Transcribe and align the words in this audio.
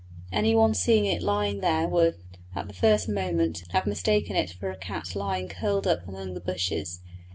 Any 0.31 0.55
one 0.55 0.73
seeing 0.73 1.05
it 1.05 1.21
lying 1.21 1.59
there 1.59 1.87
would, 1.87 2.15
at 2.55 2.67
the 2.67 2.73
first 2.73 3.07
moment, 3.07 3.61
have 3.69 3.85
mistaken 3.85 4.35
it 4.35 4.49
for 4.49 4.71
a 4.71 4.75
cat 4.75 5.15
lying 5.15 5.47
curled 5.47 5.85
up 5.85 5.99
asleep 5.99 6.09
among 6.09 6.33
the 6.33 6.39
bushes. 6.41 7.01